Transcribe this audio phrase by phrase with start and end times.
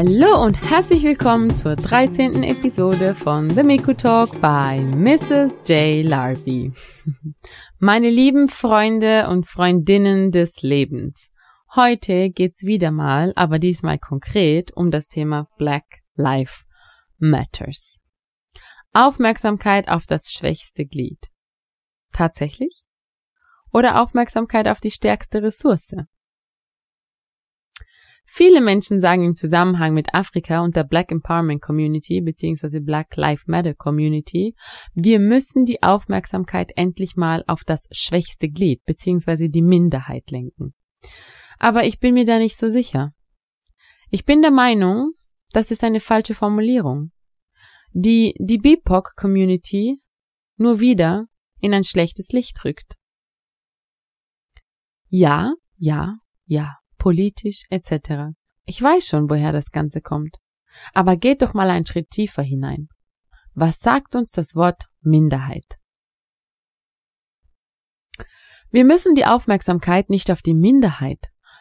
[0.00, 2.44] Hallo und herzlich willkommen zur 13.
[2.44, 5.56] Episode von The Miku Talk by Mrs.
[5.66, 6.04] J.
[6.06, 6.70] Larby.
[7.80, 11.32] Meine lieben Freunde und Freundinnen des Lebens.
[11.74, 16.62] Heute geht's wieder mal, aber diesmal konkret um das Thema Black Life
[17.18, 17.98] Matters.
[18.92, 21.26] Aufmerksamkeit auf das schwächste Glied.
[22.12, 22.84] Tatsächlich?
[23.72, 25.96] Oder Aufmerksamkeit auf die stärkste Ressource?
[28.38, 32.78] Viele Menschen sagen im Zusammenhang mit Afrika und der Black Empowerment Community bzw.
[32.78, 34.54] Black Lives Matter Community,
[34.94, 39.48] wir müssen die Aufmerksamkeit endlich mal auf das schwächste Glied bzw.
[39.48, 40.72] die Minderheit lenken.
[41.58, 43.12] Aber ich bin mir da nicht so sicher.
[44.08, 45.14] Ich bin der Meinung,
[45.50, 47.10] das ist eine falsche Formulierung,
[47.90, 50.00] die die BIPOC Community
[50.58, 51.26] nur wieder
[51.58, 52.94] in ein schlechtes Licht rückt.
[55.08, 58.34] Ja, ja, ja politisch etc.
[58.64, 60.36] Ich weiß schon, woher das Ganze kommt.
[60.92, 62.88] Aber geht doch mal einen Schritt tiefer hinein.
[63.54, 65.78] Was sagt uns das Wort Minderheit?
[68.70, 71.20] Wir müssen die Aufmerksamkeit nicht auf die Minderheit,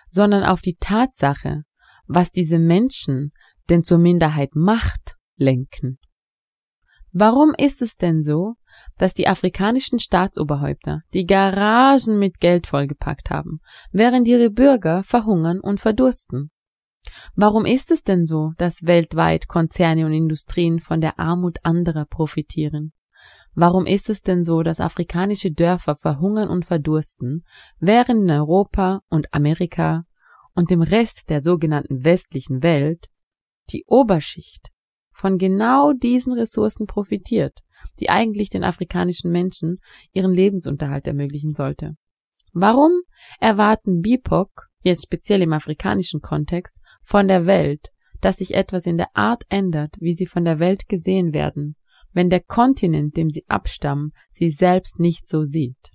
[0.09, 1.63] sondern auf die Tatsache,
[2.05, 3.31] was diese Menschen
[3.69, 5.99] denn zur Minderheit macht, lenken.
[7.11, 8.55] Warum ist es denn so,
[8.97, 13.59] dass die afrikanischen Staatsoberhäupter die Garagen mit Geld vollgepackt haben,
[13.91, 16.51] während ihre Bürger verhungern und verdursten?
[17.35, 22.93] Warum ist es denn so, dass weltweit Konzerne und Industrien von der Armut anderer profitieren?
[23.53, 27.43] Warum ist es denn so, dass afrikanische Dörfer verhungern und verdursten,
[27.79, 30.03] während in Europa und Amerika
[30.53, 33.07] und dem Rest der sogenannten westlichen Welt
[33.71, 34.69] die Oberschicht
[35.11, 37.61] von genau diesen Ressourcen profitiert,
[37.99, 39.79] die eigentlich den afrikanischen Menschen
[40.13, 41.95] ihren Lebensunterhalt ermöglichen sollte.
[42.53, 42.91] Warum
[43.39, 47.89] erwarten BIPOC, jetzt speziell im afrikanischen Kontext, von der Welt,
[48.21, 51.75] dass sich etwas in der Art ändert, wie sie von der Welt gesehen werden,
[52.13, 55.91] wenn der Kontinent, dem sie abstammen, sie selbst nicht so sieht?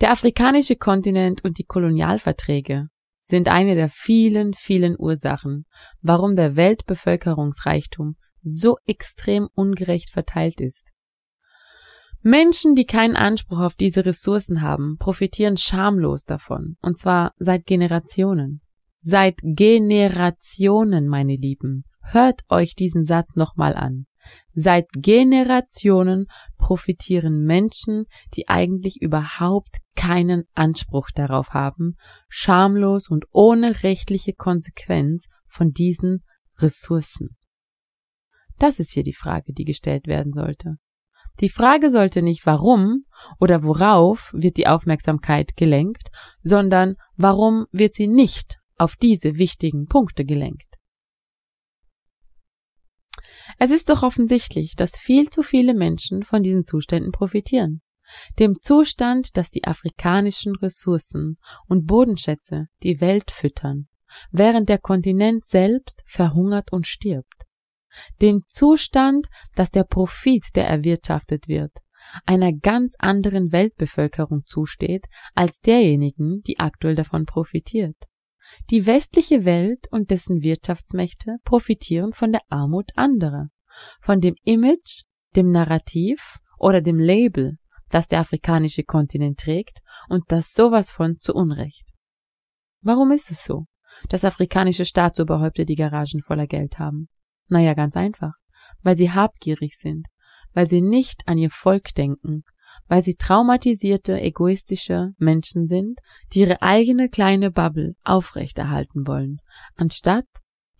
[0.00, 2.88] Der afrikanische Kontinent und die Kolonialverträge
[3.22, 5.66] sind eine der vielen, vielen Ursachen,
[6.02, 10.90] warum der Weltbevölkerungsreichtum so extrem ungerecht verteilt ist.
[12.22, 18.62] Menschen, die keinen Anspruch auf diese Ressourcen haben, profitieren schamlos davon, und zwar seit Generationen.
[19.00, 21.84] Seit Generationen, meine Lieben.
[22.02, 24.06] Hört euch diesen Satz nochmal an.
[24.52, 31.96] Seit Generationen profitieren Menschen, die eigentlich überhaupt keinen Anspruch darauf haben,
[32.28, 36.24] schamlos und ohne rechtliche Konsequenz von diesen
[36.58, 37.36] Ressourcen.
[38.58, 40.76] Das ist hier die Frage, die gestellt werden sollte.
[41.40, 43.04] Die Frage sollte nicht warum
[43.38, 46.08] oder worauf wird die Aufmerksamkeit gelenkt,
[46.42, 50.64] sondern warum wird sie nicht auf diese wichtigen Punkte gelenkt.
[53.58, 57.82] Es ist doch offensichtlich, dass viel zu viele Menschen von diesen Zuständen profitieren.
[58.38, 63.88] Dem Zustand, dass die afrikanischen Ressourcen und Bodenschätze die Welt füttern,
[64.30, 67.35] während der Kontinent selbst verhungert und stirbt.
[68.20, 71.72] Dem Zustand, dass der Profit, der erwirtschaftet wird,
[72.24, 77.96] einer ganz anderen Weltbevölkerung zusteht als derjenigen, die aktuell davon profitiert.
[78.70, 83.48] Die westliche Welt und dessen Wirtschaftsmächte profitieren von der Armut anderer,
[84.00, 85.02] von dem Image,
[85.34, 87.58] dem Narrativ oder dem Label,
[87.88, 91.86] das der afrikanische Kontinent trägt und das sowas von zu Unrecht.
[92.80, 93.66] Warum ist es so,
[94.08, 97.08] dass afrikanische Staatsoberhäupter die Garagen voller Geld haben?
[97.48, 98.34] Naja, ganz einfach,
[98.82, 100.06] weil sie habgierig sind,
[100.52, 102.44] weil sie nicht an ihr Volk denken,
[102.88, 106.00] weil sie traumatisierte, egoistische Menschen sind,
[106.32, 109.40] die ihre eigene kleine Bubble aufrechterhalten wollen,
[109.76, 110.26] anstatt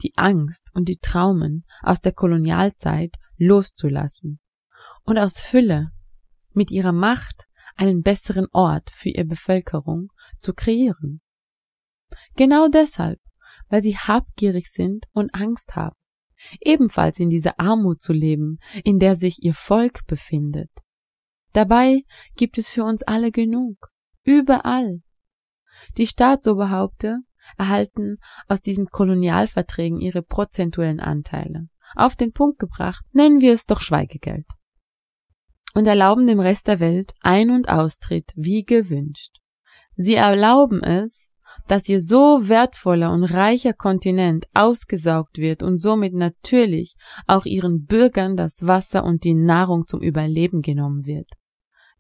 [0.02, 4.40] die Angst und die Traumen aus der Kolonialzeit loszulassen.
[5.04, 5.90] Und aus Fülle
[6.52, 7.46] mit ihrer Macht
[7.76, 10.08] einen besseren Ort für ihre Bevölkerung
[10.38, 11.20] zu kreieren.
[12.36, 13.20] Genau deshalb,
[13.68, 15.96] weil sie habgierig sind und Angst haben,
[16.60, 20.70] ebenfalls in dieser Armut zu leben, in der sich ihr Volk befindet.
[21.52, 22.02] Dabei
[22.36, 23.88] gibt es für uns alle genug,
[24.24, 25.00] überall.
[25.96, 27.20] Die Staatsoberhaupte
[27.56, 31.68] erhalten aus diesen Kolonialverträgen ihre prozentuellen Anteile.
[31.94, 34.46] Auf den Punkt gebracht, nennen wir es doch Schweigegeld.
[35.74, 39.38] Und erlauben dem Rest der Welt Ein- und Austritt wie gewünscht.
[39.94, 41.32] Sie erlauben es,
[41.66, 48.36] dass ihr so wertvoller und reicher Kontinent ausgesaugt wird und somit natürlich auch ihren Bürgern
[48.36, 51.28] das Wasser und die Nahrung zum Überleben genommen wird.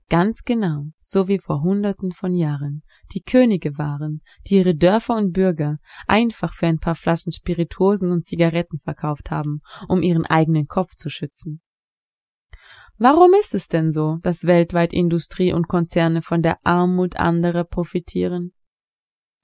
[0.08, 2.82] Ganz genau, so wie vor Hunderten von Jahren,
[3.12, 8.24] die Könige waren, die ihre Dörfer und Bürger einfach für ein paar Flaschen Spirituosen und
[8.24, 11.60] Zigaretten verkauft haben, um ihren eigenen Kopf zu schützen.
[12.98, 18.52] Warum ist es denn so, dass weltweit Industrie und Konzerne von der Armut anderer profitieren?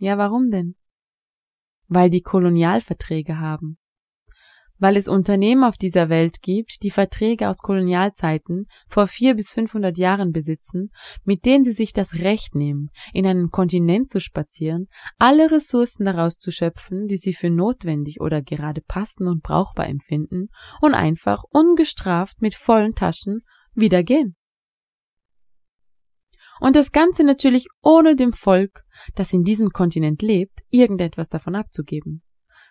[0.02, 0.75] Ja, warum denn?
[1.87, 3.78] Weil die Kolonialverträge haben
[4.78, 9.96] weil es Unternehmen auf dieser Welt gibt, die Verträge aus Kolonialzeiten vor vier bis 500
[9.96, 10.90] Jahren besitzen,
[11.22, 14.88] mit denen sie sich das Recht nehmen, in einen Kontinent zu spazieren,
[15.19, 20.49] alle Ressourcen daraus zu schöpfen, die sie für notwendig oder gerade passend und brauchbar empfinden,
[20.81, 23.43] und einfach ungestraft mit vollen Taschen
[23.75, 24.34] wieder gehen.
[26.62, 28.85] Und das Ganze natürlich ohne dem Volk,
[29.17, 32.23] das in diesem Kontinent lebt, irgendetwas davon abzugeben.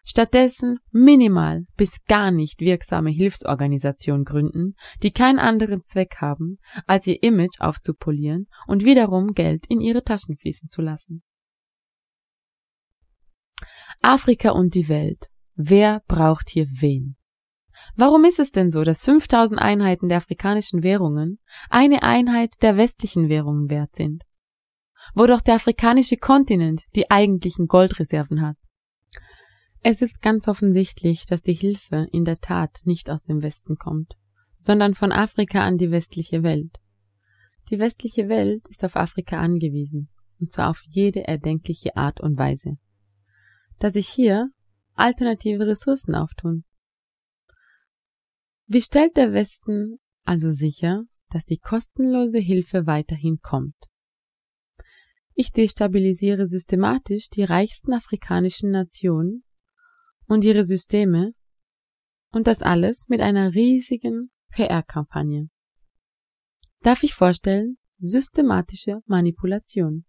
[0.06, 6.58] Stattdessen minimal bis gar nicht wirksame Hilfsorganisationen gründen, die keinen anderen Zweck haben,
[6.88, 11.22] als ihr Image aufzupolieren und wiederum Geld in ihre Taschen fließen zu lassen.
[14.02, 15.28] Afrika und die Welt.
[15.56, 17.18] Wer braucht hier wen?
[17.96, 21.40] Warum ist es denn so, dass 5000 Einheiten der afrikanischen Währungen
[21.70, 24.24] eine Einheit der westlichen Währungen wert sind?
[25.14, 28.56] Wo doch der afrikanische Kontinent die eigentlichen Goldreserven hat.
[29.84, 34.14] Es ist ganz offensichtlich, dass die Hilfe in der Tat nicht aus dem Westen kommt,
[34.58, 36.80] sondern von Afrika an die westliche Welt.
[37.72, 42.78] Die westliche Welt ist auf Afrika angewiesen, und zwar auf jede erdenkliche Art und Weise.
[43.80, 44.50] Da sich hier
[44.94, 46.64] alternative Ressourcen auftun.
[48.74, 53.76] Wie stellt der Westen also sicher, dass die kostenlose Hilfe weiterhin kommt?
[55.34, 59.44] Ich destabilisiere systematisch die reichsten afrikanischen Nationen
[60.26, 61.34] und ihre Systeme
[62.32, 65.50] und das alles mit einer riesigen PR-Kampagne.
[66.80, 70.06] Darf ich vorstellen, systematische Manipulation.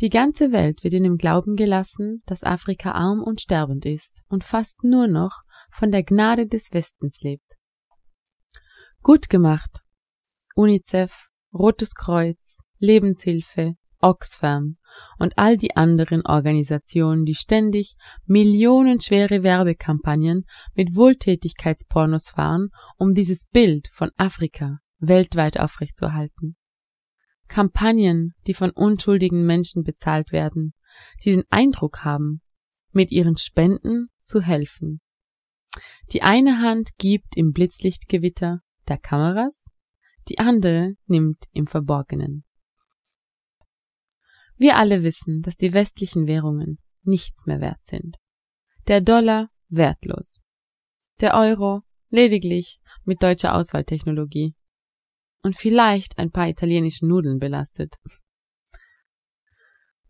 [0.00, 4.44] Die ganze Welt wird in dem Glauben gelassen, dass Afrika arm und sterbend ist und
[4.44, 7.56] fast nur noch von der Gnade des Westens lebt.
[9.02, 9.82] Gut gemacht.
[10.54, 14.76] UNICEF, Rotes Kreuz, Lebenshilfe, Oxfam
[15.18, 17.94] und all die anderen Organisationen, die ständig
[18.26, 20.44] millionenschwere Werbekampagnen
[20.74, 26.56] mit Wohltätigkeitspornos fahren, um dieses Bild von Afrika weltweit aufrechtzuerhalten.
[27.48, 30.74] Kampagnen, die von unschuldigen Menschen bezahlt werden,
[31.24, 32.42] die den Eindruck haben,
[32.92, 35.00] mit ihren Spenden zu helfen.
[36.12, 39.64] Die eine Hand gibt im Blitzlichtgewitter der Kameras,
[40.28, 42.44] die andere nimmt im Verborgenen.
[44.56, 48.16] Wir alle wissen, dass die westlichen Währungen nichts mehr wert sind.
[48.88, 50.42] Der Dollar wertlos.
[51.20, 54.54] Der Euro lediglich mit deutscher Auswahltechnologie.
[55.42, 57.96] Und vielleicht ein paar italienischen Nudeln belastet.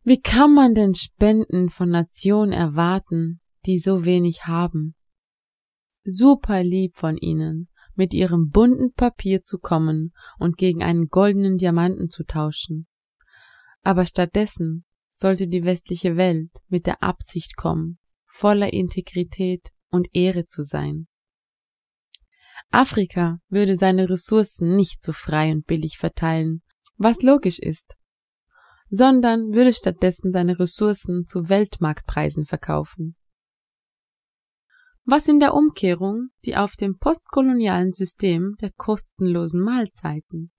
[0.02, 4.94] Wie kann man denn Spenden von Nationen erwarten, die so wenig haben?
[6.04, 12.10] Super lieb von ihnen, mit ihrem bunten Papier zu kommen und gegen einen goldenen Diamanten
[12.10, 12.86] zu tauschen
[13.88, 14.84] aber stattdessen
[15.16, 21.08] sollte die westliche Welt mit der Absicht kommen, voller Integrität und Ehre zu sein.
[22.70, 26.62] Afrika würde seine Ressourcen nicht so frei und billig verteilen,
[26.98, 27.96] was logisch ist,
[28.90, 33.16] sondern würde stattdessen seine Ressourcen zu Weltmarktpreisen verkaufen.
[35.10, 40.52] Was in der Umkehrung die auf dem postkolonialen System der kostenlosen Mahlzeiten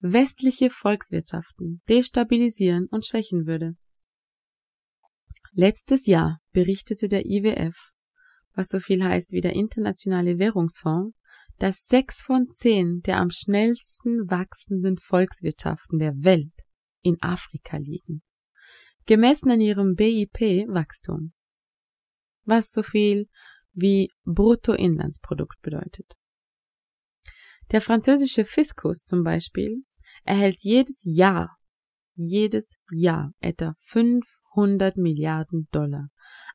[0.00, 3.76] westliche Volkswirtschaften destabilisieren und schwächen würde.
[5.52, 7.92] Letztes Jahr berichtete der IWF,
[8.56, 11.16] was so viel heißt wie der Internationale Währungsfonds,
[11.60, 16.66] dass sechs von zehn der am schnellsten wachsenden Volkswirtschaften der Welt
[17.02, 18.24] in Afrika liegen,
[19.06, 21.34] gemessen an ihrem BIP-Wachstum,
[22.46, 23.28] was so viel
[23.76, 26.14] wie Bruttoinlandsprodukt bedeutet.
[27.70, 29.84] Der französische Fiskus zum Beispiel
[30.24, 31.56] erhält jedes Jahr,
[32.14, 36.08] jedes Jahr etwa 500 Milliarden Dollar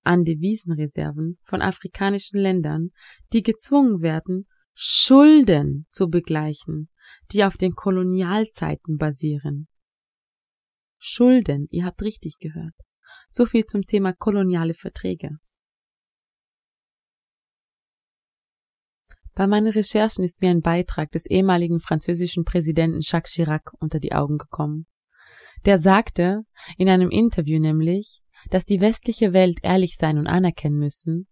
[0.04, 2.90] an Devisenreserven von afrikanischen Ländern,
[3.34, 6.90] die gezwungen werden, Schulden zu begleichen,
[7.32, 9.68] die auf den Kolonialzeiten basieren.
[10.98, 12.74] Schulden, ihr habt richtig gehört.
[13.30, 15.38] So viel zum Thema koloniale Verträge.
[19.42, 24.14] Bei meinen Recherchen ist mir ein Beitrag des ehemaligen französischen Präsidenten Jacques Chirac unter die
[24.14, 24.86] Augen gekommen.
[25.66, 26.44] Der sagte
[26.78, 28.22] in einem Interview nämlich,
[28.52, 31.28] dass die westliche Welt ehrlich sein und anerkennen müssen,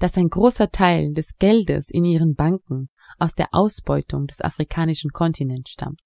[0.00, 2.88] dass ein großer Teil des Geldes in ihren Banken
[3.20, 6.02] aus der Ausbeutung des afrikanischen Kontinents stammt.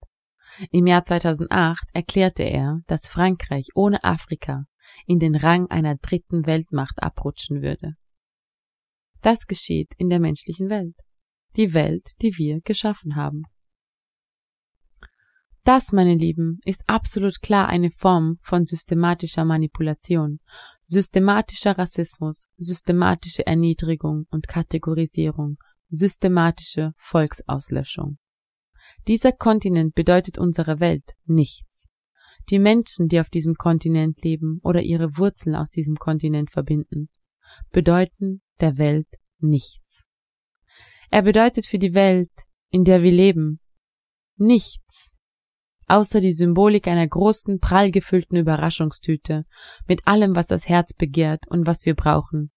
[0.70, 4.64] Im Jahr 2008 erklärte er, dass Frankreich ohne Afrika
[5.06, 7.94] in den Rang einer dritten Weltmacht abrutschen würde.
[9.22, 10.94] Das geschieht in der menschlichen Welt,
[11.56, 13.42] die Welt, die wir geschaffen haben.
[15.64, 20.38] Das, meine Lieben, ist absolut klar eine Form von systematischer Manipulation,
[20.86, 25.58] systematischer Rassismus, systematische Erniedrigung und Kategorisierung,
[25.90, 28.16] systematische Volksauslöschung.
[29.06, 31.88] Dieser Kontinent bedeutet unserer Welt nichts.
[32.50, 37.10] Die Menschen, die auf diesem Kontinent leben oder ihre Wurzeln aus diesem Kontinent verbinden,
[37.72, 40.07] bedeuten der Welt nichts.
[41.10, 42.30] Er bedeutet für die Welt,
[42.70, 43.60] in der wir leben,
[44.36, 45.18] nichts
[45.88, 49.44] außer die Symbolik einer großen, prall gefüllten Überraschungstüte,
[49.86, 52.52] mit allem, was das Herz begehrt und was wir brauchen.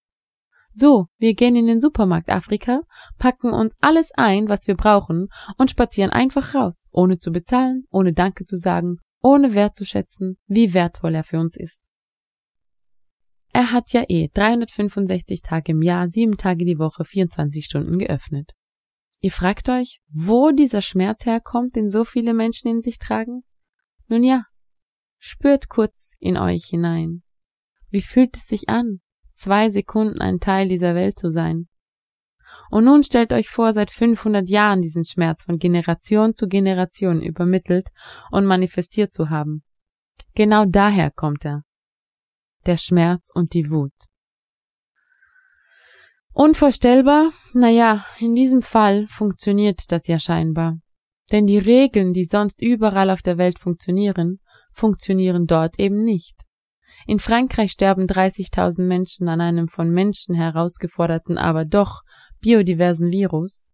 [0.74, 2.80] So, wir gehen in den Supermarkt Afrika,
[3.18, 5.28] packen uns alles ein, was wir brauchen,
[5.58, 11.14] und spazieren einfach raus, ohne zu bezahlen, ohne Danke zu sagen, ohne wertzuschätzen, wie wertvoll
[11.14, 11.91] er für uns ist.
[13.52, 18.52] Er hat ja eh 365 Tage im Jahr, sieben Tage die Woche, 24 Stunden geöffnet.
[19.20, 23.44] Ihr fragt euch, wo dieser Schmerz herkommt, den so viele Menschen in sich tragen?
[24.08, 24.46] Nun ja,
[25.18, 27.22] spürt kurz in euch hinein.
[27.90, 29.00] Wie fühlt es sich an,
[29.34, 31.68] zwei Sekunden ein Teil dieser Welt zu sein?
[32.70, 37.88] Und nun stellt euch vor, seit 500 Jahren diesen Schmerz von Generation zu Generation übermittelt
[38.30, 39.62] und manifestiert zu haben.
[40.34, 41.64] Genau daher kommt er.
[42.66, 43.92] Der Schmerz und die Wut.
[46.32, 47.32] Unvorstellbar?
[47.52, 50.78] Naja, in diesem Fall funktioniert das ja scheinbar.
[51.30, 54.38] Denn die Regeln, die sonst überall auf der Welt funktionieren,
[54.72, 56.36] funktionieren dort eben nicht.
[57.06, 62.02] In Frankreich sterben 30.000 Menschen an einem von Menschen herausgeforderten, aber doch
[62.40, 63.70] biodiversen Virus.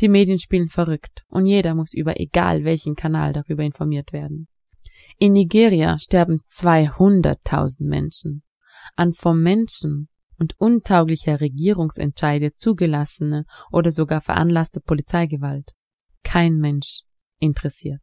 [0.00, 4.48] Die Medien spielen verrückt und jeder muss über egal welchen Kanal darüber informiert werden.
[5.18, 8.42] In Nigeria sterben 200.000 Menschen
[8.96, 15.70] an vom Menschen und untauglicher Regierungsentscheide zugelassene oder sogar veranlasste Polizeigewalt.
[16.24, 17.02] Kein Mensch
[17.38, 18.00] interessiert.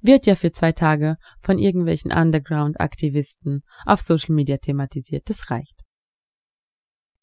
[0.00, 5.28] Wird ja für zwei Tage von irgendwelchen Underground-Aktivisten auf Social Media thematisiert.
[5.30, 5.80] Das reicht.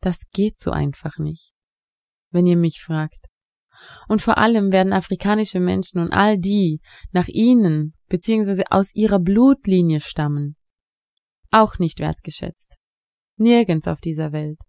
[0.01, 1.51] Das geht so einfach nicht.
[2.31, 3.28] Wenn ihr mich fragt.
[4.07, 6.81] Und vor allem werden afrikanische Menschen und all die
[7.12, 8.63] nach ihnen bzw.
[8.69, 10.55] aus ihrer Blutlinie stammen,
[11.51, 12.77] auch nicht wertgeschätzt.
[13.38, 14.59] Nirgends auf dieser Welt.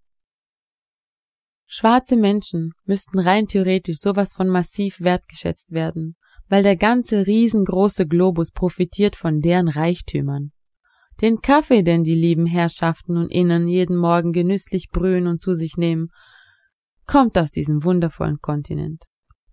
[1.67, 6.17] Schwarze Menschen müssten rein theoretisch sowas von massiv wertgeschätzt werden,
[6.49, 10.53] weil der ganze riesengroße Globus profitiert von deren Reichtümern.
[11.21, 15.77] Den Kaffee, den die lieben Herrschaften und Innen jeden Morgen genüsslich brühen und zu sich
[15.77, 16.09] nehmen,
[17.11, 19.07] kommt aus diesem wundervollen Kontinent.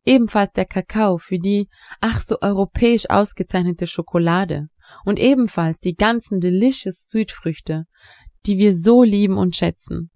[0.06, 1.68] Ebenfalls der Kakao für die
[2.00, 4.68] ach so europäisch ausgezeichnete Schokolade
[5.06, 7.86] und ebenfalls die ganzen delicious Südfrüchte,
[8.46, 10.12] die wir so lieben und schätzen.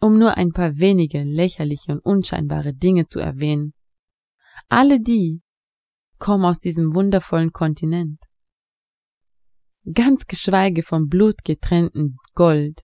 [0.00, 3.74] Um nur ein paar wenige lächerliche und unscheinbare Dinge zu erwähnen.
[4.68, 5.40] Alle die
[6.18, 8.20] kommen aus diesem wundervollen Kontinent.
[9.94, 12.82] Ganz geschweige vom blutgetrennten Gold,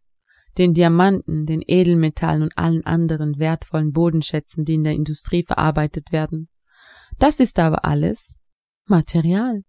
[0.58, 6.48] den Diamanten, den Edelmetallen und allen anderen wertvollen Bodenschätzen, die in der Industrie verarbeitet werden.
[7.18, 8.38] Das ist aber alles
[8.86, 9.62] Material.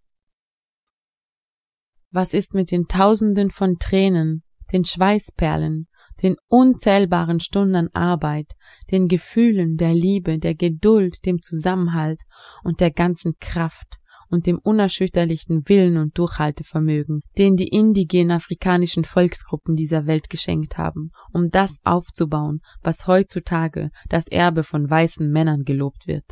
[2.11, 5.87] Was ist mit den Tausenden von Tränen, den Schweißperlen,
[6.21, 8.51] den unzählbaren Stunden Arbeit,
[8.91, 12.21] den Gefühlen der Liebe, der Geduld, dem Zusammenhalt
[12.63, 13.99] und der ganzen Kraft
[14.35, 21.09] und dem unerschütterlichen Willen und Durchhaltevermögen, den die indigenen afrikanischen Volksgruppen dieser Welt geschenkt haben,
[21.33, 26.25] um das aufzubauen, was heutzutage das Erbe von weißen Männern gelobt wird.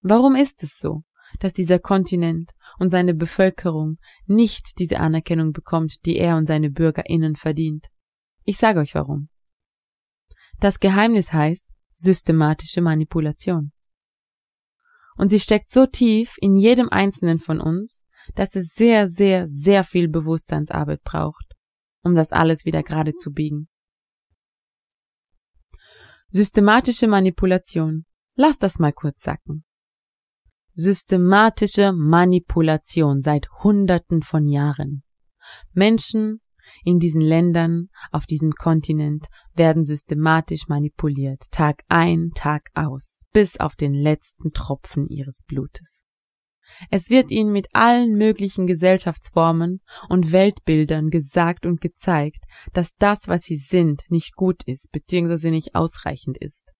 [0.00, 1.02] Warum ist es so?
[1.40, 7.34] dass dieser Kontinent und seine Bevölkerung nicht diese Anerkennung bekommt, die er und seine Bürgerinnen
[7.34, 7.88] verdient.
[8.44, 9.28] Ich sage euch warum.
[10.60, 11.66] Das Geheimnis heißt
[11.96, 13.72] systematische Manipulation.
[15.16, 18.04] Und sie steckt so tief in jedem Einzelnen von uns,
[18.34, 21.54] dass es sehr, sehr, sehr viel Bewusstseinsarbeit braucht,
[22.02, 23.68] um das alles wieder gerade zu biegen.
[26.28, 28.04] Systematische Manipulation.
[28.34, 29.64] Lass das mal kurz sacken
[30.76, 35.02] systematische Manipulation seit Hunderten von Jahren.
[35.72, 36.40] Menschen
[36.84, 43.76] in diesen Ländern, auf diesem Kontinent werden systematisch manipuliert, Tag ein, Tag aus, bis auf
[43.76, 46.04] den letzten Tropfen ihres Blutes.
[46.90, 53.42] Es wird ihnen mit allen möglichen Gesellschaftsformen und Weltbildern gesagt und gezeigt, dass das, was
[53.42, 55.50] sie sind, nicht gut ist bzw.
[55.50, 56.72] nicht ausreichend ist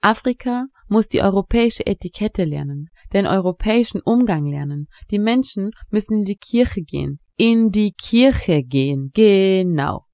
[0.00, 4.88] Afrika muss die europäische Etikette lernen, den europäischen Umgang lernen.
[5.10, 7.20] Die Menschen müssen in die Kirche gehen.
[7.36, 9.10] In die Kirche gehen.
[9.14, 10.06] Genau.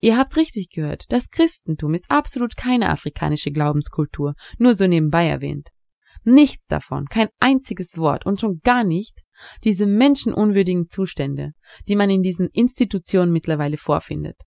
[0.00, 5.70] Ihr habt richtig gehört, das Christentum ist absolut keine afrikanische Glaubenskultur, nur so nebenbei erwähnt.
[6.24, 9.22] Nichts davon, kein einziges Wort und schon gar nicht
[9.64, 11.52] diese menschenunwürdigen Zustände,
[11.88, 14.40] die man in diesen Institutionen mittlerweile vorfindet.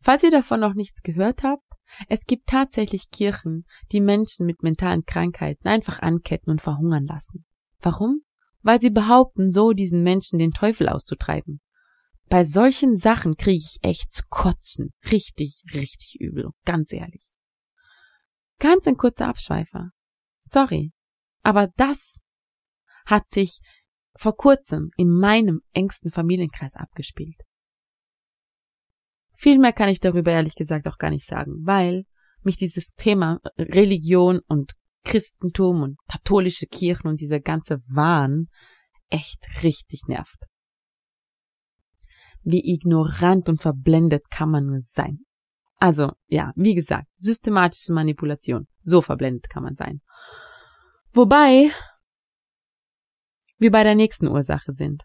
[0.00, 1.64] Falls ihr davon noch nichts gehört habt,
[2.08, 7.44] es gibt tatsächlich Kirchen, die Menschen mit mentalen Krankheiten einfach anketten und verhungern lassen.
[7.80, 8.22] Warum?
[8.66, 11.60] Weil sie behaupten, so diesen Menschen den Teufel auszutreiben.
[12.28, 14.92] Bei solchen Sachen kriege ich echt zu kotzen.
[15.12, 16.50] Richtig, richtig übel.
[16.64, 17.36] Ganz ehrlich.
[18.58, 19.90] Ganz ein kurzer Abschweifer.
[20.40, 20.92] Sorry.
[21.44, 22.22] Aber das
[23.04, 23.60] hat sich
[24.16, 27.38] vor kurzem in meinem engsten Familienkreis abgespielt.
[29.32, 32.04] Viel mehr kann ich darüber ehrlich gesagt auch gar nicht sagen, weil
[32.42, 34.72] mich dieses Thema Religion und
[35.06, 38.48] Christentum und katholische Kirchen und dieser ganze Wahn
[39.08, 40.44] echt richtig nervt.
[42.42, 45.20] Wie ignorant und verblendet kann man nur sein.
[45.78, 48.66] Also, ja, wie gesagt, systematische Manipulation.
[48.82, 50.00] So verblendet kann man sein.
[51.12, 51.70] Wobei
[53.58, 55.04] wir bei der nächsten Ursache sind.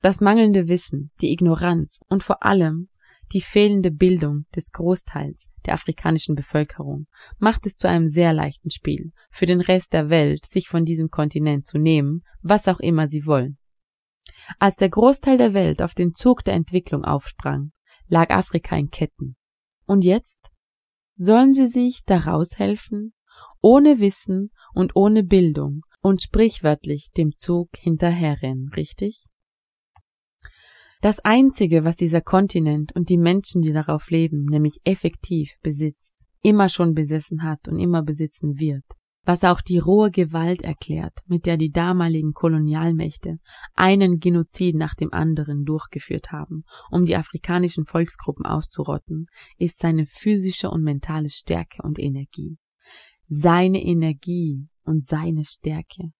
[0.00, 2.88] Das mangelnde Wissen, die Ignoranz und vor allem
[3.32, 7.06] die fehlende Bildung des Großteils der afrikanischen Bevölkerung
[7.38, 11.10] macht es zu einem sehr leichten Spiel für den Rest der Welt, sich von diesem
[11.10, 13.58] Kontinent zu nehmen, was auch immer sie wollen.
[14.58, 17.72] Als der Großteil der Welt auf den Zug der Entwicklung aufsprang,
[18.08, 19.36] lag Afrika in Ketten.
[19.86, 20.50] Und jetzt?
[21.14, 23.14] Sollen sie sich daraus helfen?
[23.60, 29.24] Ohne Wissen und ohne Bildung und sprichwörtlich dem Zug hinterherrennen, richtig?
[31.00, 36.68] Das Einzige, was dieser Kontinent und die Menschen, die darauf leben, nämlich effektiv besitzt, immer
[36.68, 38.84] schon besessen hat und immer besitzen wird,
[39.24, 43.38] was auch die rohe Gewalt erklärt, mit der die damaligen Kolonialmächte
[43.74, 49.26] einen Genozid nach dem anderen durchgeführt haben, um die afrikanischen Volksgruppen auszurotten,
[49.58, 52.56] ist seine physische und mentale Stärke und Energie.
[53.26, 56.12] Seine Energie und seine Stärke.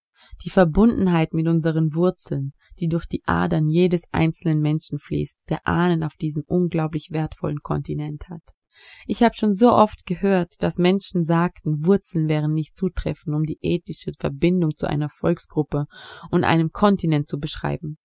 [0.44, 6.02] Die Verbundenheit mit unseren Wurzeln, die durch die Adern jedes einzelnen Menschen fließt, der Ahnen
[6.02, 8.42] auf diesem unglaublich wertvollen Kontinent hat.
[9.06, 13.58] Ich habe schon so oft gehört, dass Menschen sagten, Wurzeln wären nicht zutreffend, um die
[13.62, 15.86] ethische Verbindung zu einer Volksgruppe
[16.30, 17.98] und einem Kontinent zu beschreiben.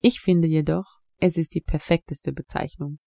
[0.00, 2.98] Ich finde jedoch, es ist die perfekteste Bezeichnung.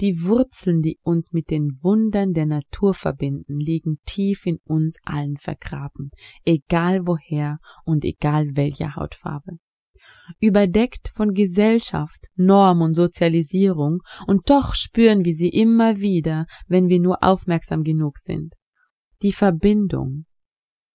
[0.00, 5.36] Die Wurzeln, die uns mit den Wundern der Natur verbinden, liegen tief in uns allen
[5.36, 6.10] vergraben,
[6.44, 9.58] egal woher und egal welcher Hautfarbe
[10.40, 17.00] überdeckt von Gesellschaft, Norm und Sozialisierung, und doch spüren wir sie immer wieder, wenn wir
[17.00, 18.54] nur aufmerksam genug sind.
[19.22, 20.26] Die Verbindung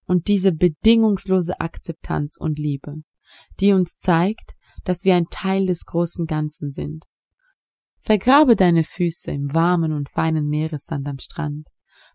[0.05, 2.95] und diese bedingungslose Akzeptanz und Liebe,
[3.59, 7.05] die uns zeigt, dass wir ein Teil des großen Ganzen sind.
[8.01, 11.67] Vergrabe deine Füße im warmen und feinen Meeressand am Strand.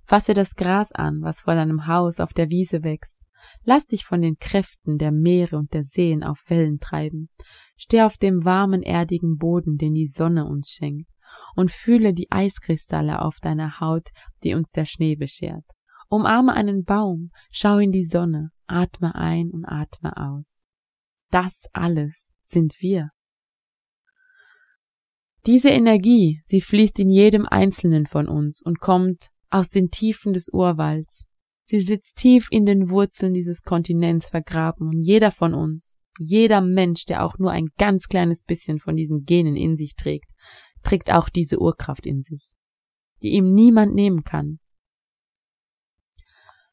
[0.05, 3.19] Fasse das Gras an, was vor deinem Haus auf der Wiese wächst.
[3.65, 7.31] Lass dich von den Kräften der Meere und der Seen auf Wellen treiben.
[7.77, 11.11] Steh auf dem warmen, erdigen Boden, den die Sonne uns schenkt,
[11.57, 14.11] und fühle die Eiskristalle auf deiner Haut,
[14.43, 15.65] die uns der Schnee beschert.
[16.09, 20.65] Umarme einen Baum, schau in die Sonne, atme ein und atme aus.
[21.31, 23.11] Das alles sind wir.
[25.47, 30.49] Diese Energie, sie fließt in jedem Einzelnen von uns und kommt aus den Tiefen des
[30.49, 31.27] Urwalds,
[31.65, 37.07] Sie sitzt tief in den Wurzeln dieses Kontinents vergraben und jeder von uns, jeder Mensch,
[37.07, 40.31] der auch nur ein ganz kleines bisschen von diesen Genen in sich trägt,
[40.83, 42.55] trägt auch diese Urkraft in sich,
[43.23, 44.61] die ihm niemand nehmen kann.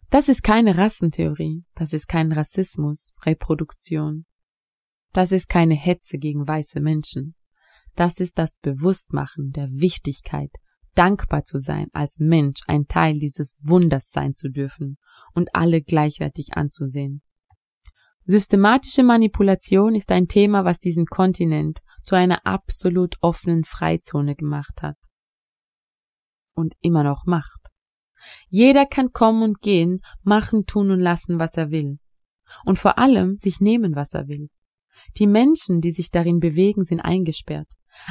[0.10, 4.26] Das ist keine Rassentheorie, das ist kein Rassismus, Reproduktion.
[5.14, 7.36] Das ist keine Hetze gegen weiße Menschen.
[7.96, 10.52] Das ist das Bewusstmachen der Wichtigkeit
[10.96, 14.98] dankbar zu sein, als Mensch ein Teil dieses Wunders sein zu dürfen
[15.34, 17.22] und alle gleichwertig anzusehen.
[18.26, 24.98] Systematische Manipulation ist ein Thema, was diesen Kontinent zu einer absolut offenen Freizone gemacht hat.
[26.54, 27.60] Und immer noch macht.
[28.50, 31.98] Jeder kann kommen und gehen, machen, tun und lassen, was er will.
[32.66, 34.50] Und vor allem sich nehmen, was er will.
[35.18, 37.68] Die Menschen, die sich darin bewegen, sind eingesperrt.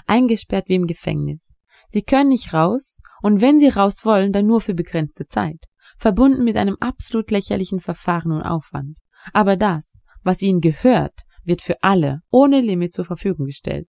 [0.07, 1.55] Eingesperrt wie im Gefängnis.
[1.91, 5.65] Sie können nicht raus, und wenn sie raus wollen, dann nur für begrenzte Zeit,
[5.99, 8.99] verbunden mit einem absolut lächerlichen Verfahren und Aufwand.
[9.33, 13.89] Aber das, was ihnen gehört, wird für alle ohne Limit zur Verfügung gestellt.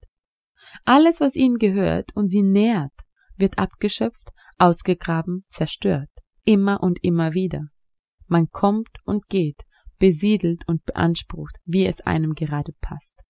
[0.86, 2.94] Alles, was ihnen gehört und sie nährt,
[3.38, 6.10] wird abgeschöpft, ausgegraben, zerstört.
[6.44, 7.68] immer und immer wieder.
[8.26, 9.62] Man kommt und geht,
[10.00, 13.22] besiedelt und beansprucht, wie es einem gerade passt.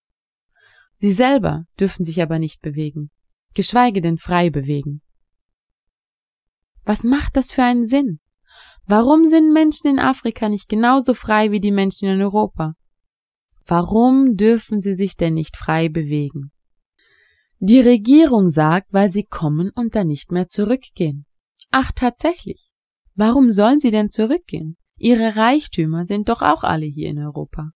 [0.95, 3.11] Sie selber dürfen sich aber nicht bewegen,
[3.53, 5.01] geschweige denn frei bewegen.
[6.83, 8.19] Was macht das für einen Sinn?
[8.85, 12.75] Warum sind Menschen in Afrika nicht genauso frei wie die Menschen in Europa?
[13.65, 16.51] Warum dürfen sie sich denn nicht frei bewegen?
[17.59, 21.25] Die Regierung sagt, weil sie kommen und dann nicht mehr zurückgehen.
[21.69, 22.71] Ach tatsächlich.
[23.13, 24.77] Warum sollen sie denn zurückgehen?
[24.97, 27.71] Ihre Reichtümer sind doch auch alle hier in Europa.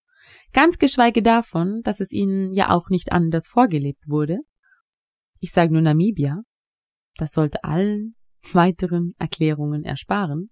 [0.54, 4.40] Ganz geschweige davon, dass es ihnen ja auch nicht anders vorgelebt wurde.
[5.39, 6.41] Ich sage nur Namibia.
[7.17, 8.15] Das sollte allen
[8.54, 10.50] weiteren Erklärungen ersparen.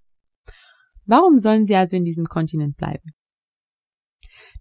[1.05, 3.11] Warum sollen sie also in diesem Kontinent bleiben?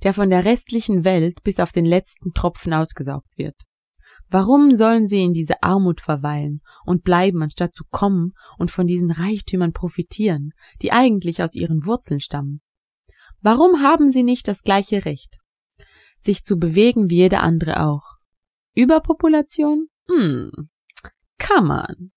[0.03, 3.57] Der von der restlichen Welt bis auf den letzten Tropfen ausgesaugt wird.
[4.29, 9.11] Warum sollen sie in diese Armut verweilen und bleiben, anstatt zu kommen und von diesen
[9.11, 12.63] Reichtümern profitieren, die eigentlich aus ihren Wurzeln stammen?
[13.41, 15.39] Warum haben sie nicht das gleiche Recht?
[16.19, 18.17] Sich zu bewegen wie jeder andere auch.
[18.75, 19.89] Überpopulation?
[20.09, 20.51] Hm,
[21.39, 22.13] kann man.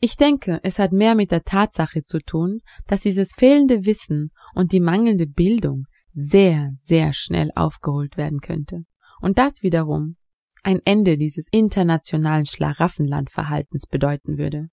[0.00, 4.72] Ich denke, es hat mehr mit der Tatsache zu tun, dass dieses fehlende Wissen und
[4.72, 8.84] die mangelnde Bildung sehr, sehr schnell aufgeholt werden könnte.
[9.20, 10.16] Und das wiederum
[10.62, 14.68] ein Ende dieses internationalen Schlaraffenlandverhaltens bedeuten würde.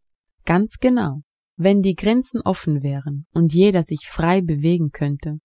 [0.45, 1.21] Ganz genau.
[1.55, 5.39] Wenn die Grenzen offen wären und jeder sich frei bewegen könnte,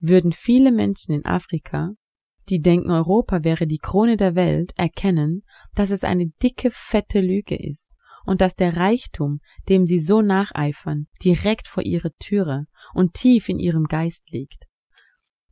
[0.00, 1.92] würden viele Menschen in Afrika,
[2.48, 7.56] die denken, Europa wäre die Krone der Welt, erkennen, dass es eine dicke, fette Lüge
[7.56, 7.92] ist
[8.24, 13.58] und dass der Reichtum, dem sie so nacheifern, direkt vor ihrer Türe und tief in
[13.58, 14.64] ihrem Geist liegt.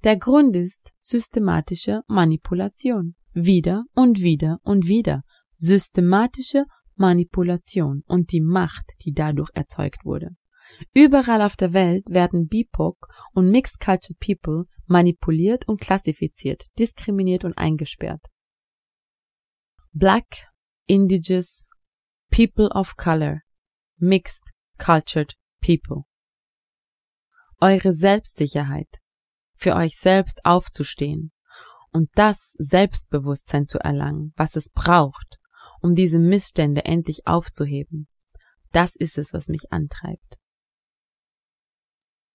[0.04, 5.22] Der Grund ist systematische Manipulation wieder und wieder und wieder
[5.56, 6.64] systematische
[6.96, 10.36] Manipulation und die Macht, die dadurch erzeugt wurde.
[10.94, 17.56] Überall auf der Welt werden BIPOC und Mixed Cultured People manipuliert und klassifiziert, diskriminiert und
[17.56, 18.26] eingesperrt.
[19.92, 20.48] Black,
[20.86, 21.68] Indigenous,
[22.30, 23.40] People of Color,
[23.96, 26.04] Mixed Cultured People.
[27.60, 28.98] Eure Selbstsicherheit,
[29.56, 31.32] für euch selbst aufzustehen,
[31.92, 35.38] und das Selbstbewusstsein zu erlangen, was es braucht,
[35.80, 38.08] um diese Missstände endlich aufzuheben.
[38.72, 40.39] Das ist es, was mich antreibt.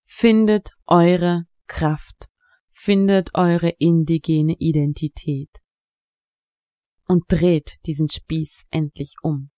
[0.08, 2.30] Findet eure Kraft,
[2.70, 5.50] findet eure indigene Identität
[7.08, 9.50] und dreht diesen Spieß endlich um,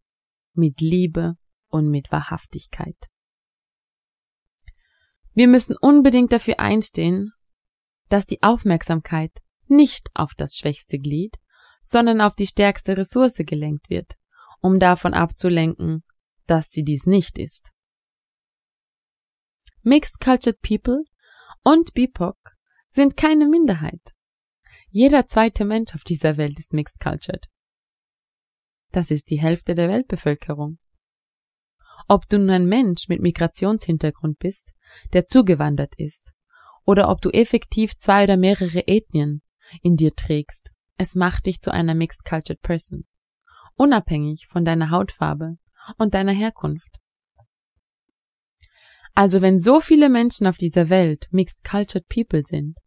[0.53, 1.35] mit Liebe
[1.67, 2.97] und mit Wahrhaftigkeit.
[5.33, 7.33] Wir müssen unbedingt dafür einstehen,
[8.07, 11.35] dass die Aufmerksamkeit nicht auf das schwächste Glied,
[11.81, 14.13] sondern auf die stärkste Ressource gelenkt wird,
[14.61, 16.05] um davon abzulenken,
[16.45, 17.73] dass sie dies nicht ist.
[19.89, 21.05] Mixed Cultured People
[21.63, 22.35] und BIPOC
[22.89, 24.15] sind keine Minderheit.
[24.89, 27.45] Jeder zweite Mensch auf dieser Welt ist Mixed Cultured.
[28.91, 30.79] Das ist die Hälfte der Weltbevölkerung.
[32.09, 34.73] Ob du nun ein Mensch mit Migrationshintergrund bist,
[35.13, 36.33] der zugewandert ist,
[36.83, 39.41] oder ob du effektiv zwei oder mehrere Ethnien,
[39.81, 40.73] in dir trägst.
[40.97, 43.05] Es macht dich zu einer Mixed Cultured Person.
[43.75, 45.55] Unabhängig von deiner Hautfarbe
[45.97, 46.99] und deiner Herkunft.
[49.17, 52.77] Also wenn so viele Menschen auf dieser Welt Mixed Cultured People sind,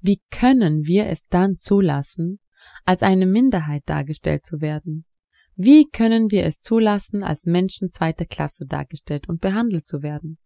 [0.00, 2.40] wie können wir es dann zulassen,
[2.84, 5.04] als eine Minderheit dargestellt zu werden?
[5.54, 10.38] Wie können wir es zulassen, als Menschen zweiter Klasse dargestellt und behandelt zu werden?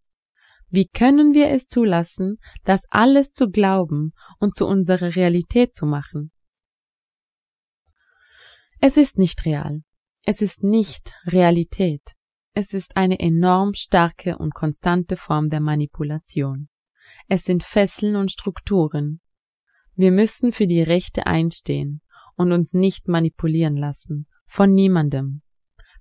[0.69, 6.31] Wie können wir es zulassen, das alles zu glauben und zu unserer Realität zu machen?
[8.79, 9.81] Es ist nicht real.
[10.27, 12.13] Es ist nicht Realität.
[12.55, 16.69] Es ist eine enorm starke und konstante Form der Manipulation.
[17.27, 19.21] Es sind Fesseln und Strukturen.
[19.95, 22.01] Wir müssen für die Rechte einstehen
[22.35, 25.41] und uns nicht manipulieren lassen, von niemandem.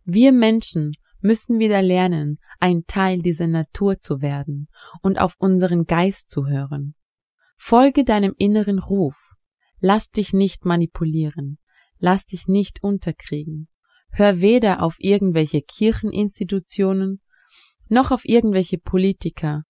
[0.05, 4.69] Wir Menschen müssen wieder lernen, ein Teil dieser Natur zu werden
[5.01, 6.95] und auf unseren Geist zu hören.
[7.57, 9.37] Folge deinem inneren Ruf.
[9.81, 11.59] Lass dich nicht manipulieren.
[11.99, 13.69] Lass dich nicht unterkriegen.
[14.13, 17.23] Hör weder auf irgendwelche Kircheninstitutionen,
[17.89, 19.65] noch auf irgendwelche Politiker,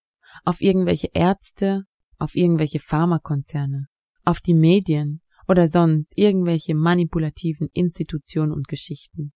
[0.44, 1.84] auf irgendwelche Ärzte,
[2.18, 3.86] auf irgendwelche Pharmakonzerne,
[4.24, 9.32] auf die Medien oder sonst irgendwelche manipulativen Institutionen und Geschichten.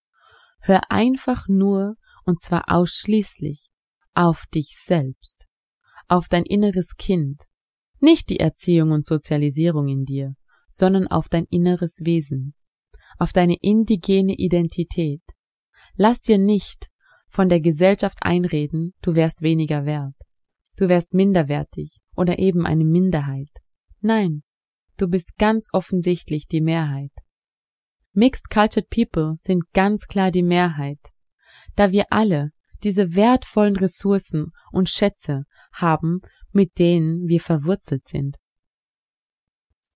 [0.60, 3.68] Hör einfach nur und zwar ausschließlich
[4.14, 5.46] auf dich selbst,
[6.08, 7.44] auf dein inneres Kind,
[8.00, 10.34] nicht die Erziehung und Sozialisierung in dir,
[10.70, 12.54] sondern auf dein inneres Wesen,
[13.18, 15.22] auf deine indigene Identität.
[15.94, 16.88] Lass dir nicht
[17.28, 20.14] von der Gesellschaft einreden, du wärst weniger wert,
[20.76, 23.50] du wärst minderwertig oder eben eine Minderheit.
[24.00, 24.42] Nein,
[24.96, 27.12] du bist ganz offensichtlich die Mehrheit.
[28.12, 31.00] Mixed Cultured People sind ganz klar die Mehrheit,
[31.74, 32.52] da wir alle
[32.82, 36.20] diese wertvollen Ressourcen und Schätze haben,
[36.52, 38.36] mit denen wir verwurzelt sind.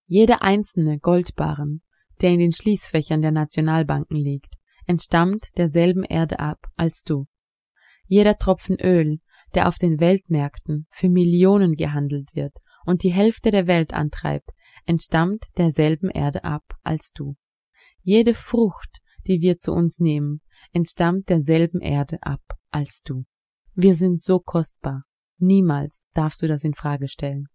[0.04, 1.82] Jeder einzelne Goldbarren,
[2.20, 4.54] der in den Schließfächern der Nationalbanken liegt,
[4.86, 7.26] entstammt derselben Erde ab als du.
[8.06, 9.20] Jeder Tropfen Öl,
[9.54, 14.50] der auf den Weltmärkten für Millionen gehandelt wird und die Hälfte der Welt antreibt,
[14.86, 17.36] entstammt derselben Erde ab als du.
[18.00, 20.40] Jede Frucht, die wir zu uns nehmen,
[20.72, 23.24] entstammt derselben Erde ab als du.
[23.74, 25.04] Wir sind so kostbar.
[25.38, 27.46] Niemals darfst du das in Frage stellen.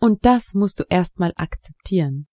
[0.00, 2.26] Und das musst du erstmal akzeptieren.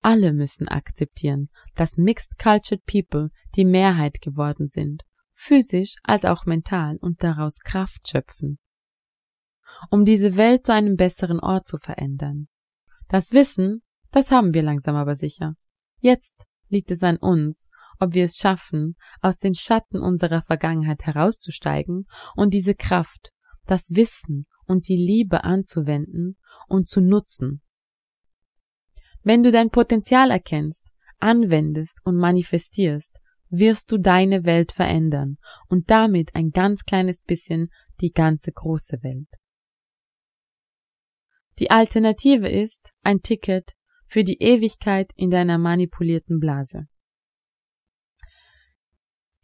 [0.00, 6.96] Alle müssen akzeptieren, dass Mixed Cultured People die Mehrheit geworden sind, physisch als auch mental
[6.96, 8.58] und daraus Kraft schöpfen.
[9.90, 12.48] Um diese Welt zu einem besseren Ort zu verändern.
[13.08, 15.54] Das Wissen, das haben wir langsam aber sicher.
[16.00, 17.70] Jetzt liegt es an uns,
[18.00, 23.32] ob wir es schaffen, aus den Schatten unserer Vergangenheit herauszusteigen und diese Kraft,
[23.66, 27.62] das Wissen und die Liebe anzuwenden und zu nutzen.
[29.22, 33.16] Wenn du dein Potenzial erkennst, anwendest und manifestierst,
[33.50, 35.36] wirst du deine Welt verändern
[35.68, 39.28] und damit ein ganz kleines bisschen die ganze große Welt.
[41.58, 43.74] Die Alternative ist ein Ticket
[44.06, 46.88] für die Ewigkeit in deiner manipulierten Blase.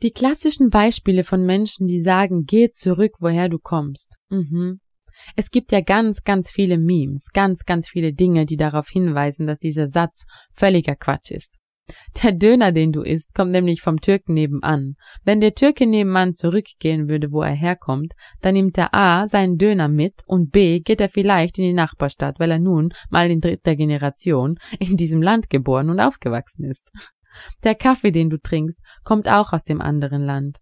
[0.03, 4.17] Die klassischen Beispiele von Menschen, die sagen, geh zurück, woher du kommst.
[4.31, 4.81] Mhm.
[5.37, 9.59] Es gibt ja ganz, ganz viele Memes, ganz, ganz viele Dinge, die darauf hinweisen, dass
[9.59, 11.59] dieser Satz völliger Quatsch ist.
[12.23, 14.97] Der Döner, den du isst, kommt nämlich vom Türken nebenan.
[15.25, 19.89] Wenn der Türke nebenan zurückgehen würde, wo er herkommt, dann nimmt er A seinen Döner
[19.89, 23.77] mit und B geht er vielleicht in die Nachbarstadt, weil er nun mal in dritter
[23.77, 26.91] Generation in diesem Land geboren und aufgewachsen ist.
[27.65, 30.59] Der Kaffee, den du trinkst, kommt auch aus dem anderen Land.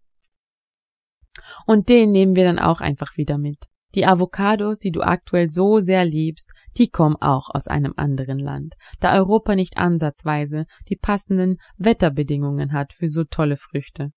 [1.66, 3.58] Und den nehmen wir dann auch einfach wieder mit.
[3.96, 8.74] Die Avocados, die du aktuell so sehr liebst, die kommen auch aus einem anderen Land,
[9.00, 14.12] da Europa nicht ansatzweise die passenden Wetterbedingungen hat für so tolle Früchte.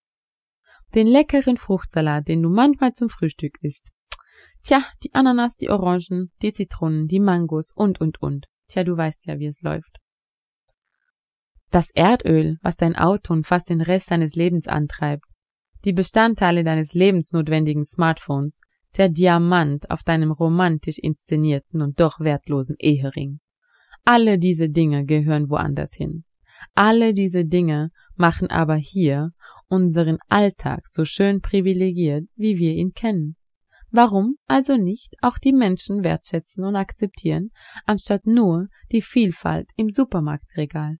[0.93, 3.91] Den leckeren Fruchtsalat, den du manchmal zum Frühstück isst.
[4.63, 8.47] Tja, die Ananas, die Orangen, die Zitronen, die Mangos und und und.
[8.67, 9.97] Tja, du weißt ja, wie es läuft.
[11.71, 15.25] Das Erdöl, was dein Auto und fast den Rest deines Lebens antreibt,
[15.85, 18.59] die Bestandteile deines lebensnotwendigen Smartphones,
[18.97, 23.39] der Diamant auf deinem romantisch inszenierten und doch wertlosen Ehering.
[24.03, 26.23] Alle diese Dinge gehören woanders hin.
[26.73, 29.31] Alle diese Dinge machen aber hier
[29.67, 33.35] unseren Alltag so schön privilegiert, wie wir ihn kennen.
[33.91, 37.51] Warum also nicht auch die Menschen wertschätzen und akzeptieren,
[37.85, 40.97] anstatt nur die Vielfalt im Supermarktregal?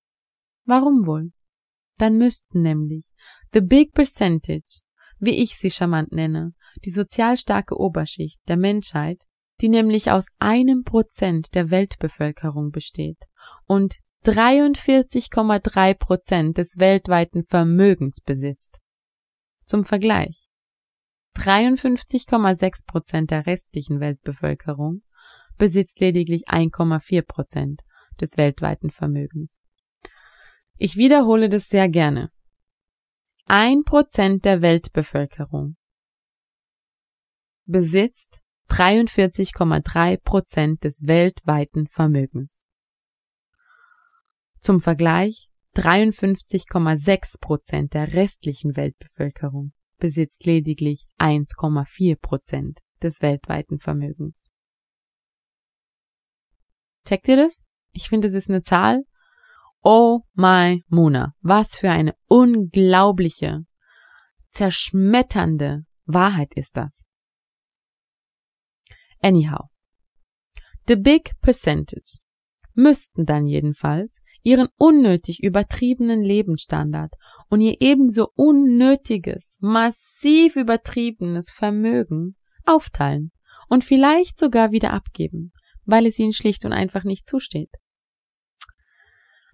[0.66, 1.32] Warum wohl?
[1.98, 3.12] Dann müssten nämlich
[3.54, 4.82] the big percentage,
[5.20, 6.54] wie ich sie charmant nenne,
[6.86, 9.26] die sozial starke Oberschicht der Menschheit,
[9.62, 13.18] die nämlich aus einem Prozent der Weltbevölkerung besteht
[13.66, 18.80] und 43,3 Prozent des weltweiten Vermögens besitzt.
[19.66, 20.50] Zum Vergleich.
[21.38, 25.04] 53,6 Prozent der restlichen Weltbevölkerung
[25.58, 27.82] besitzt lediglich 1,4 Prozent
[28.20, 29.60] des weltweiten Vermögens.
[30.78, 32.32] Ich wiederhole das sehr gerne.
[33.46, 35.76] Ein Prozent der Weltbevölkerung
[37.70, 42.66] besitzt 43,3 Prozent des weltweiten Vermögens.
[44.60, 54.50] Zum Vergleich 53,6 Prozent der restlichen Weltbevölkerung besitzt lediglich 1,4 Prozent des weltweiten Vermögens.
[57.06, 57.66] Checkt ihr das?
[57.92, 59.04] Ich finde, es ist eine Zahl,
[59.82, 63.66] Oh my Mona, was für eine unglaubliche,
[64.52, 67.09] zerschmetternde Wahrheit ist das.
[69.22, 69.70] Anyhow,
[70.88, 72.20] the big percentage
[72.74, 77.14] müssten dann jedenfalls ihren unnötig übertriebenen Lebensstandard
[77.50, 83.32] und ihr ebenso unnötiges, massiv übertriebenes Vermögen aufteilen
[83.68, 85.52] und vielleicht sogar wieder abgeben,
[85.86, 87.76] weil es ihnen schlicht und einfach nicht zusteht.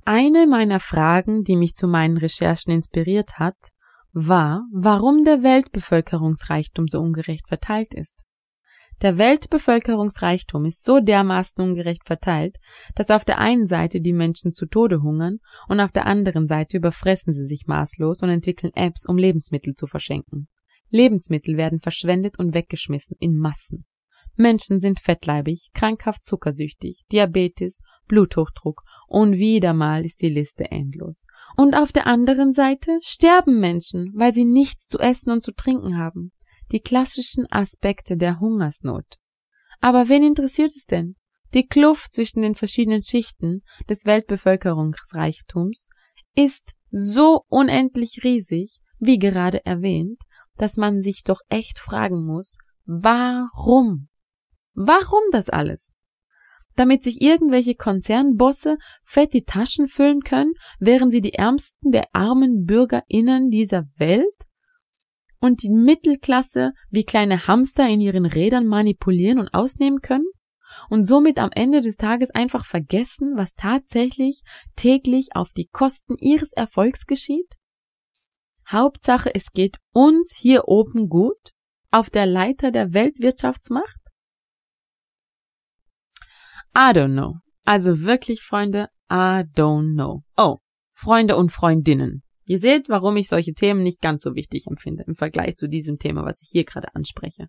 [0.04, 3.58] Eine meiner Fragen, die mich zu meinen Recherchen inspiriert hat,
[4.13, 8.23] war, warum der Weltbevölkerungsreichtum so ungerecht verteilt ist.
[9.02, 12.58] Der Weltbevölkerungsreichtum ist so dermaßen ungerecht verteilt,
[12.96, 16.78] dass auf der einen Seite die Menschen zu Tode hungern und auf der anderen Seite
[16.78, 20.48] überfressen sie sich maßlos und entwickeln Apps, um Lebensmittel zu verschenken.
[20.90, 23.86] Lebensmittel werden verschwendet und weggeschmissen in Massen.
[24.38, 31.26] Menschen sind fettleibig, krankhaft zuckersüchtig, Diabetes, Bluthochdruck und wieder mal ist die Liste endlos.
[31.56, 35.98] Und auf der anderen Seite sterben Menschen, weil sie nichts zu essen und zu trinken
[35.98, 36.32] haben.
[36.71, 39.06] Die klassischen Aspekte der Hungersnot.
[39.82, 41.15] Aber wen interessiert es denn?
[41.54, 45.89] Die Kluft zwischen den verschiedenen Schichten des Weltbevölkerungsreichtums
[46.36, 50.21] ist so unendlich riesig, wie gerade erwähnt,
[50.58, 54.10] dass man sich doch echt fragen muss, warum?
[54.73, 55.93] Warum das alles?
[56.75, 62.65] Damit sich irgendwelche Konzernbosse fett die Taschen füllen können, während sie die ärmsten der armen
[62.65, 64.25] BürgerInnen dieser Welt
[65.46, 70.26] und die Mittelklasse wie kleine Hamster in ihren Rädern manipulieren und ausnehmen können?
[70.90, 74.42] Und somit am Ende des Tages einfach vergessen, was tatsächlich
[74.76, 77.54] täglich auf die Kosten ihres Erfolgs geschieht?
[78.68, 81.52] Hauptsache, es geht uns hier oben gut
[81.92, 84.00] auf der Leiter der Weltwirtschaftsmacht?
[86.76, 87.36] I don't know.
[87.64, 90.24] Also wirklich, Freunde, I don't know.
[90.36, 90.58] Oh,
[90.92, 92.25] Freunde und Freundinnen.
[92.48, 95.98] Ihr seht, warum ich solche Themen nicht ganz so wichtig empfinde im Vergleich zu diesem
[95.98, 97.48] Thema, was ich hier gerade anspreche.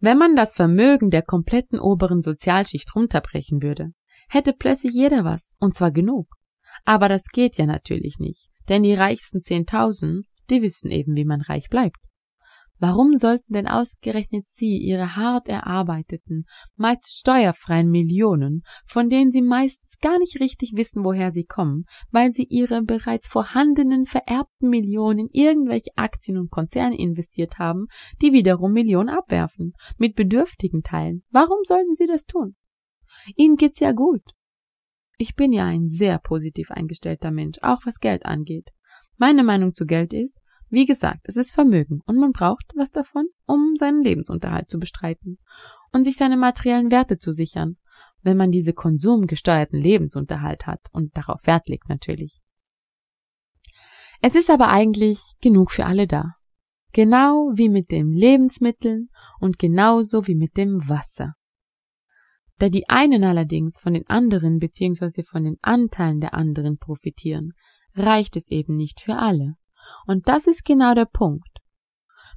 [0.00, 3.92] Wenn man das Vermögen der kompletten oberen Sozialschicht runterbrechen würde,
[4.28, 6.36] hätte plötzlich jeder was, und zwar genug.
[6.84, 11.40] Aber das geht ja natürlich nicht, denn die reichsten 10.000, die wissen eben, wie man
[11.40, 12.09] reich bleibt.
[12.82, 19.98] Warum sollten denn ausgerechnet Sie Ihre hart erarbeiteten, meist steuerfreien Millionen, von denen Sie meistens
[19.98, 25.28] gar nicht richtig wissen, woher sie kommen, weil Sie Ihre bereits vorhandenen vererbten Millionen in
[25.30, 27.86] irgendwelche Aktien und Konzerne investiert haben,
[28.22, 31.22] die wiederum Millionen abwerfen, mit Bedürftigen teilen?
[31.30, 32.56] Warum sollten Sie das tun?
[33.36, 34.22] Ihnen geht's ja gut.
[35.18, 38.70] Ich bin ja ein sehr positiv eingestellter Mensch, auch was Geld angeht.
[39.18, 40.39] Meine Meinung zu Geld ist,
[40.70, 45.38] wie gesagt, es ist Vermögen und man braucht was davon, um seinen Lebensunterhalt zu bestreiten
[45.92, 47.76] und sich seine materiellen Werte zu sichern,
[48.22, 52.40] wenn man diese konsumgesteuerten Lebensunterhalt hat und darauf Wert legt natürlich.
[54.22, 56.34] Es ist aber eigentlich genug für alle da.
[56.92, 59.06] Genau wie mit den Lebensmitteln
[59.40, 61.34] und genauso wie mit dem Wasser.
[62.58, 65.22] Da die einen allerdings von den anderen bzw.
[65.24, 67.52] von den Anteilen der anderen profitieren,
[67.94, 69.54] reicht es eben nicht für alle.
[70.06, 71.48] Und das ist genau der Punkt.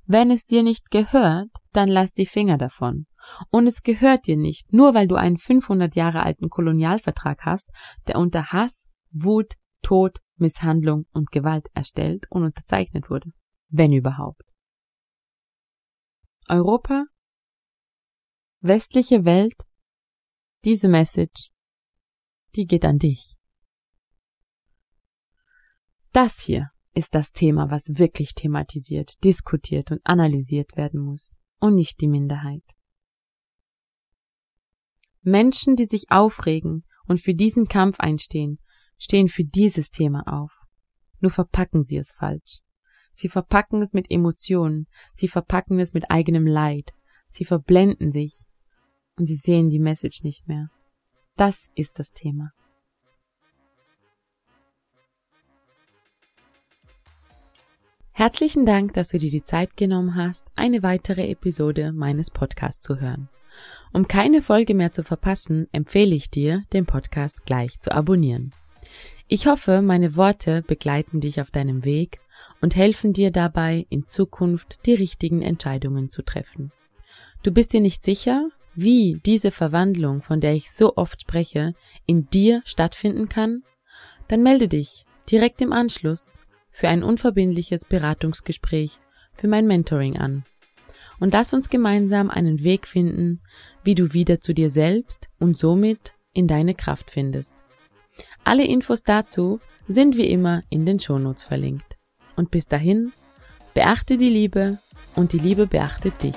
[0.06, 3.08] Wenn es dir nicht gehört, dann lass die Finger davon.
[3.50, 7.72] Und es gehört dir nicht, nur weil du einen 500 Jahre alten Kolonialvertrag hast,
[8.08, 13.32] der unter Hass, Wut, Tod, Misshandlung und Gewalt erstellt und unterzeichnet wurde.
[13.70, 14.44] Wenn überhaupt.
[16.50, 17.06] Europa?
[18.60, 19.64] Westliche Welt?
[20.66, 21.52] Diese Message,
[22.56, 23.36] die geht an dich.
[26.12, 32.02] Das hier ist das Thema, was wirklich thematisiert, diskutiert und analysiert werden muss, und nicht
[32.02, 32.64] die Minderheit.
[35.22, 38.60] Menschen, die sich aufregen und für diesen Kampf einstehen,
[38.98, 40.52] stehen für dieses Thema auf.
[41.20, 42.60] Nur verpacken sie es falsch.
[43.14, 46.92] Sie verpacken es mit Emotionen, sie verpacken es mit eigenem Leid,
[47.30, 48.44] sie verblenden sich
[49.16, 50.70] und sie sehen die Message nicht mehr.
[51.36, 52.52] Das ist das Thema.
[58.16, 63.00] Herzlichen Dank, dass du dir die Zeit genommen hast, eine weitere Episode meines Podcasts zu
[63.00, 63.28] hören.
[63.92, 68.54] Um keine Folge mehr zu verpassen, empfehle ich dir, den Podcast gleich zu abonnieren.
[69.28, 72.20] Ich hoffe, meine Worte begleiten dich auf deinem Weg
[72.62, 76.72] und helfen dir dabei, in Zukunft die richtigen Entscheidungen zu treffen.
[77.42, 81.74] Du bist dir nicht sicher, wie diese Verwandlung, von der ich so oft spreche,
[82.06, 83.64] in dir stattfinden kann?
[84.28, 86.38] Dann melde dich direkt im Anschluss
[86.74, 89.00] für ein unverbindliches Beratungsgespräch
[89.34, 90.44] für mein Mentoring an.
[91.20, 93.42] Und lass uns gemeinsam einen Weg finden,
[93.84, 97.64] wie du wieder zu dir selbst und somit in deine Kraft findest.
[98.44, 101.98] Alle Infos dazu sind wie immer in den Shownotes verlinkt.
[102.36, 103.14] Und bis dahin,
[103.74, 104.80] beachte die Liebe
[105.16, 106.36] und die Liebe beachtet dich.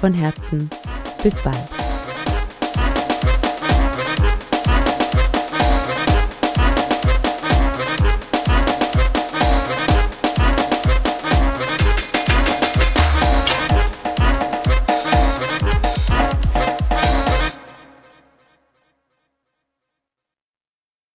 [0.00, 0.70] Von Herzen,
[1.22, 1.77] bis bald.